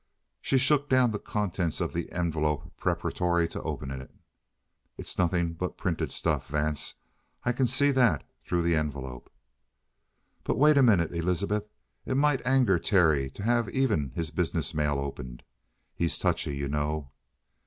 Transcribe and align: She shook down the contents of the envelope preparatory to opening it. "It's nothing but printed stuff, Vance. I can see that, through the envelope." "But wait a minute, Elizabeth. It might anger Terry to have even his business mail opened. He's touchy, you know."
She 0.41 0.57
shook 0.57 0.89
down 0.89 1.11
the 1.11 1.19
contents 1.19 1.79
of 1.79 1.93
the 1.93 2.11
envelope 2.11 2.75
preparatory 2.75 3.47
to 3.49 3.61
opening 3.61 4.01
it. 4.01 4.09
"It's 4.97 5.19
nothing 5.19 5.53
but 5.53 5.77
printed 5.77 6.11
stuff, 6.11 6.47
Vance. 6.47 6.95
I 7.43 7.51
can 7.51 7.67
see 7.67 7.91
that, 7.91 8.23
through 8.43 8.63
the 8.63 8.75
envelope." 8.75 9.31
"But 10.43 10.57
wait 10.57 10.75
a 10.75 10.81
minute, 10.81 11.13
Elizabeth. 11.13 11.67
It 12.07 12.17
might 12.17 12.43
anger 12.47 12.79
Terry 12.79 13.29
to 13.29 13.43
have 13.43 13.69
even 13.69 14.09
his 14.15 14.31
business 14.31 14.73
mail 14.73 14.97
opened. 14.97 15.43
He's 15.93 16.17
touchy, 16.17 16.55
you 16.55 16.67
know." 16.67 17.11